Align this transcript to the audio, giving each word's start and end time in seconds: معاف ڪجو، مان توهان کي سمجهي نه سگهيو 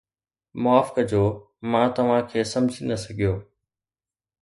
معاف 0.63 0.87
ڪجو، 0.95 1.25
مان 1.73 1.87
توهان 2.01 2.21
کي 2.31 2.39
سمجهي 2.55 2.83
نه 2.91 2.97
سگهيو 3.07 3.33